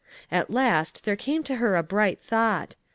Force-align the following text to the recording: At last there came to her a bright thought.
At 0.31 0.49
last 0.49 1.05
there 1.05 1.15
came 1.15 1.43
to 1.43 1.57
her 1.57 1.75
a 1.75 1.83
bright 1.83 2.19
thought. 2.19 2.75